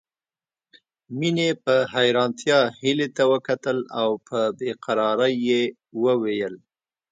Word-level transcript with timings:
مينې 1.19 1.49
په 1.63 1.75
حيرانتيا 1.93 2.59
هيلې 2.79 3.07
ته 3.15 3.23
وکتل 3.33 3.77
او 3.99 4.09
په 4.27 4.39
بې 4.57 4.71
قرارۍ 4.83 5.33
يې 5.47 5.61
وويل 6.03 6.55